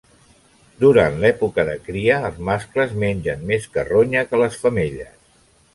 Durant 0.83 1.19
l'època 1.23 1.65
de 1.69 1.75
cria, 1.89 2.17
els 2.31 2.41
mascles 2.49 2.97
mengen 3.05 3.47
més 3.53 3.69
carronya 3.77 4.29
que 4.33 4.45
les 4.45 4.63
femelles. 4.65 5.19